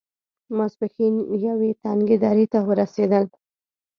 ماسپښين 0.57 1.15
يوې 1.47 1.71
تنګې 1.83 2.15
درې 2.25 2.45
ته 2.53 2.59
ورسېدل. 2.67 3.25